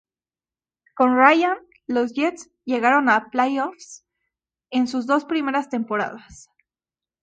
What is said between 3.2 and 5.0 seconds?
playoffs en